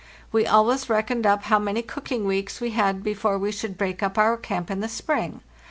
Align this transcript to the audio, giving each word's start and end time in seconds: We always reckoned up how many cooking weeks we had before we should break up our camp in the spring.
We 0.31 0.47
always 0.47 0.89
reckoned 0.89 1.27
up 1.27 1.43
how 1.43 1.59
many 1.59 1.83
cooking 1.83 2.25
weeks 2.25 2.59
we 2.59 2.71
had 2.71 3.03
before 3.03 3.37
we 3.37 3.51
should 3.51 3.77
break 3.77 4.01
up 4.01 4.17
our 4.17 4.35
camp 4.35 4.71
in 4.71 4.79
the 4.79 4.89
spring. 4.89 5.41